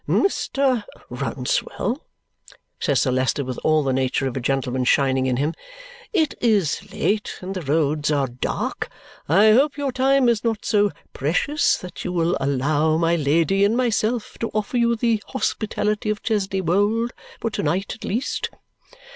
"Mr. 0.09 0.83
Rouncewell," 1.11 1.99
says 2.79 2.99
Sir 3.03 3.11
Leicester 3.11 3.45
with 3.45 3.59
all 3.63 3.83
the 3.83 3.93
nature 3.93 4.25
of 4.27 4.35
a 4.35 4.39
gentleman 4.39 4.83
shining 4.83 5.27
in 5.27 5.37
him, 5.37 5.53
"it 6.11 6.33
is 6.41 6.91
late, 6.91 7.37
and 7.39 7.53
the 7.53 7.61
roads 7.61 8.11
are 8.11 8.25
dark. 8.25 8.89
I 9.29 9.51
hope 9.51 9.77
your 9.77 9.91
time 9.91 10.27
is 10.27 10.43
not 10.43 10.65
so 10.65 10.89
precious 11.13 11.77
but 11.79 11.93
that 11.93 12.03
you 12.03 12.11
will 12.11 12.35
allow 12.39 12.97
my 12.97 13.15
Lady 13.15 13.63
and 13.63 13.77
myself 13.77 14.39
to 14.39 14.49
offer 14.55 14.77
you 14.77 14.95
the 14.95 15.21
hospitality 15.27 16.09
of 16.09 16.23
Chesney 16.23 16.61
Wold, 16.61 17.13
for 17.39 17.51
to 17.51 17.61
night 17.61 17.93
at 17.93 18.03
least." 18.03 18.49